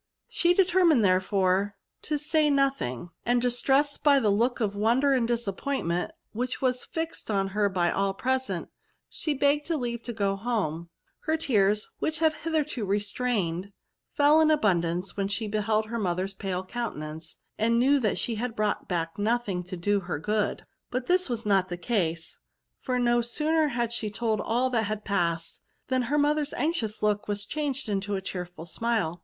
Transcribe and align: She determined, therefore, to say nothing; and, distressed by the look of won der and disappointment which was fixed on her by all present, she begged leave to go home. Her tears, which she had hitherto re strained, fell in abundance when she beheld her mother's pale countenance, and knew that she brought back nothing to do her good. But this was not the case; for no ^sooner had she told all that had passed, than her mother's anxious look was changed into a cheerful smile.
She 0.29 0.55
determined, 0.55 1.05
therefore, 1.05 1.75
to 2.01 2.17
say 2.17 2.49
nothing; 2.49 3.11
and, 3.23 3.39
distressed 3.39 4.03
by 4.03 4.19
the 4.19 4.31
look 4.31 4.59
of 4.59 4.75
won 4.75 4.99
der 4.99 5.13
and 5.13 5.27
disappointment 5.27 6.11
which 6.31 6.59
was 6.59 6.83
fixed 6.83 7.29
on 7.29 7.49
her 7.49 7.69
by 7.69 7.91
all 7.91 8.15
present, 8.15 8.69
she 9.09 9.35
begged 9.35 9.69
leave 9.69 10.01
to 10.01 10.11
go 10.11 10.35
home. 10.35 10.89
Her 11.25 11.37
tears, 11.37 11.87
which 11.99 12.15
she 12.17 12.23
had 12.23 12.33
hitherto 12.33 12.83
re 12.83 12.99
strained, 12.99 13.73
fell 14.11 14.41
in 14.41 14.49
abundance 14.49 15.15
when 15.15 15.27
she 15.27 15.47
beheld 15.47 15.85
her 15.85 15.99
mother's 15.99 16.33
pale 16.33 16.65
countenance, 16.65 17.37
and 17.59 17.77
knew 17.77 17.99
that 17.99 18.17
she 18.17 18.35
brought 18.49 18.87
back 18.87 19.19
nothing 19.19 19.61
to 19.65 19.77
do 19.77 19.99
her 19.99 20.17
good. 20.17 20.65
But 20.89 21.05
this 21.05 21.29
was 21.29 21.45
not 21.45 21.69
the 21.69 21.77
case; 21.77 22.39
for 22.79 22.97
no 22.97 23.19
^sooner 23.19 23.69
had 23.69 23.93
she 23.93 24.09
told 24.09 24.41
all 24.41 24.71
that 24.71 24.85
had 24.85 25.05
passed, 25.05 25.59
than 25.89 26.01
her 26.09 26.17
mother's 26.17 26.53
anxious 26.53 27.03
look 27.03 27.27
was 27.27 27.45
changed 27.45 27.87
into 27.87 28.15
a 28.15 28.21
cheerful 28.21 28.65
smile. 28.65 29.19